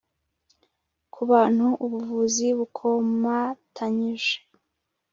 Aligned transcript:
ku 1.13 1.21
bantu 1.31 1.67
ubuvuzi 1.85 2.47
bukomatanyije 2.57 4.35